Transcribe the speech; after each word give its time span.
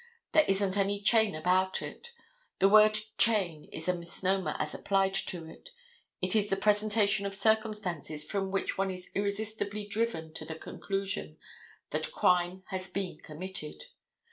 There 0.31 0.45
isn't 0.47 0.77
any 0.77 0.99
chain 0.99 1.35
about 1.35 1.79
it: 1.83 2.11
the 2.57 2.67
word 2.67 2.97
"chain" 3.19 3.65
is 3.65 3.87
a 3.87 3.93
misnomer 3.95 4.55
as 4.57 4.73
applied 4.73 5.13
to 5.13 5.45
it; 5.47 5.69
it 6.23 6.35
is 6.35 6.49
the 6.49 6.55
presentation 6.57 7.27
of 7.27 7.35
circumstances 7.35 8.23
from 8.23 8.49
which 8.49 8.79
one 8.79 8.89
is 8.89 9.11
irresistibly 9.13 9.85
driven 9.85 10.33
to 10.33 10.43
the 10.43 10.55
conclusion 10.55 11.37
that 11.91 12.11
crime 12.11 12.63
has 12.69 12.87
been 12.89 13.19
committed. 13.19 13.85